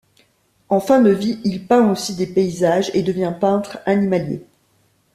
En 0.69 0.79
fin 0.79 0.99
de 0.99 1.11
vie, 1.11 1.39
il 1.43 1.67
peint 1.67 1.91
aussi 1.91 2.15
des 2.15 2.25
paysages 2.25 2.89
et 2.95 3.03
devient 3.03 3.35
peintre 3.39 3.77
animalier. 3.85 4.43